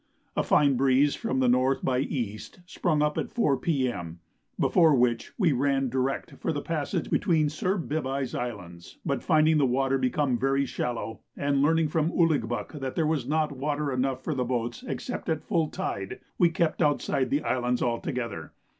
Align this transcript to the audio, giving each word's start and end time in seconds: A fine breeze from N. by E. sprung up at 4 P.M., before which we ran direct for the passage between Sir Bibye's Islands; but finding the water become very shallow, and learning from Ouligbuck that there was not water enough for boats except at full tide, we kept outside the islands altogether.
A 0.35 0.41
fine 0.41 0.77
breeze 0.77 1.13
from 1.13 1.43
N. 1.43 1.77
by 1.83 1.99
E. 1.99 2.35
sprung 2.65 3.03
up 3.03 3.19
at 3.19 3.29
4 3.29 3.55
P.M., 3.57 4.19
before 4.59 4.95
which 4.95 5.31
we 5.37 5.51
ran 5.51 5.89
direct 5.89 6.37
for 6.39 6.51
the 6.51 6.59
passage 6.63 7.11
between 7.11 7.49
Sir 7.49 7.77
Bibye's 7.77 8.33
Islands; 8.33 8.97
but 9.05 9.21
finding 9.21 9.59
the 9.59 9.67
water 9.67 9.99
become 9.99 10.39
very 10.39 10.65
shallow, 10.65 11.19
and 11.37 11.61
learning 11.61 11.89
from 11.89 12.09
Ouligbuck 12.11 12.79
that 12.79 12.95
there 12.95 13.05
was 13.05 13.27
not 13.27 13.51
water 13.51 13.91
enough 13.93 14.23
for 14.23 14.33
boats 14.33 14.83
except 14.87 15.29
at 15.29 15.43
full 15.43 15.67
tide, 15.67 16.19
we 16.39 16.49
kept 16.49 16.81
outside 16.81 17.29
the 17.29 17.43
islands 17.43 17.83
altogether. 17.83 18.53